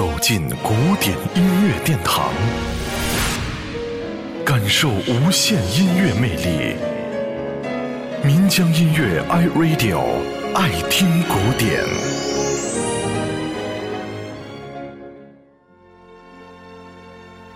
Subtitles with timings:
[0.00, 2.32] 走进古典音乐殿堂，
[4.46, 6.74] 感受无限音乐魅力。
[8.24, 10.00] 民江音乐 iRadio
[10.54, 11.84] 爱听古典。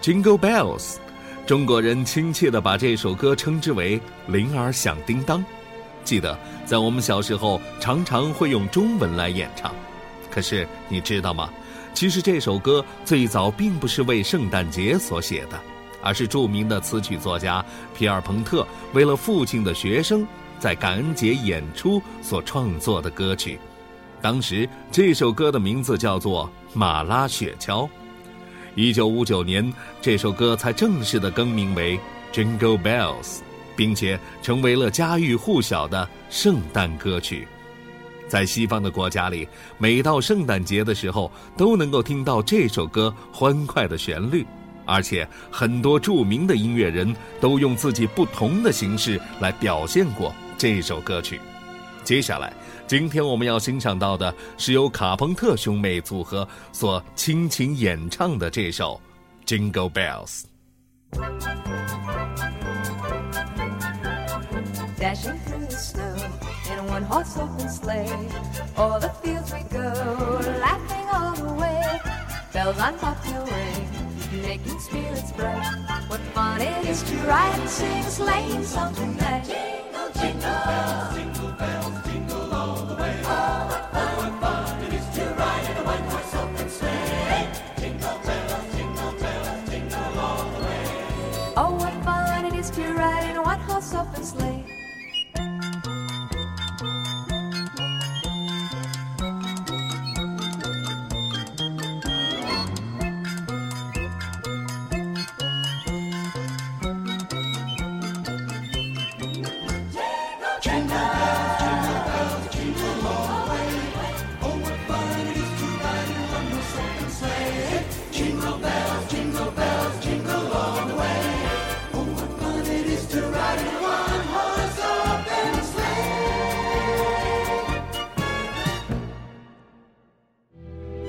[0.02, 0.96] Jingle Bells，
[1.46, 3.98] 中国人亲切的把这首歌称之为
[4.29, 5.42] “铃儿响叮当”。
[6.04, 9.74] 记得在我们小时候，常常会用中文来演唱。
[10.34, 11.48] 可是你知道吗？
[11.94, 15.61] 其实这首歌最早并不是为圣诞节所写的，
[16.02, 17.64] 而是著名的词曲作家
[17.96, 20.26] 皮尔彭特为了父亲的学生
[20.58, 23.61] 在感恩节演出所创作的歌曲。
[24.20, 27.86] 当时这首歌的名字叫做《马拉雪橇》。
[28.75, 29.72] 一九五九年，
[30.03, 31.96] 这首歌才正式的更名为
[32.33, 33.22] 《Jingle Bells》，
[33.77, 37.47] 并且成为了家喻户晓的圣诞歌曲。
[38.34, 39.47] 在西方的国家里，
[39.78, 44.45] 每到圣诞节的时候，都能够听到这首歌欢快的旋律，
[44.84, 51.41] 而且很多著名的音乐人都用自己不同的形式来表现过这首歌曲。
[52.03, 52.53] 接下来，
[52.89, 59.00] 今天我们要欣赏到的是由卡朋特兄妹组合所倾情演唱的这首
[59.48, 60.42] 《Jingle Bells》。
[64.98, 66.14] Dashing through the snow
[66.70, 68.29] in one horse open sleigh.
[68.77, 69.89] O'er the fields we go,
[70.61, 72.01] laughing all the way.
[72.53, 75.65] Bells on bobtail ring, making spirits bright.
[76.09, 78.95] What fun it is to ride and sing sleighing song